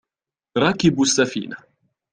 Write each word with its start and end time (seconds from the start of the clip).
ركبوا 0.57 1.03
السفينة. 1.03 1.57